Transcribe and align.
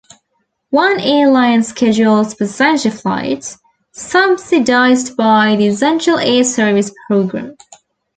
One 0.71 0.99
airline 0.99 1.61
schedules 1.61 2.33
passenger 2.33 2.89
flights, 2.89 3.59
subsidized 3.91 5.15
by 5.15 5.55
the 5.57 5.67
Essential 5.67 6.17
Air 6.17 6.43
Service 6.43 6.91
program. 7.07 7.55